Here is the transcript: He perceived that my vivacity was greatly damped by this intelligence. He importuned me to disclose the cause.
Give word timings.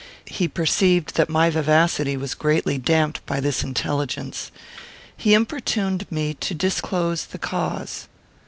He 0.25 0.47
perceived 0.47 1.13
that 1.15 1.29
my 1.29 1.51
vivacity 1.51 2.17
was 2.17 2.33
greatly 2.33 2.79
damped 2.79 3.23
by 3.27 3.39
this 3.39 3.61
intelligence. 3.63 4.49
He 5.15 5.35
importuned 5.35 6.07
me 6.11 6.33
to 6.39 6.55
disclose 6.55 7.25
the 7.27 7.37
cause. 7.37 8.07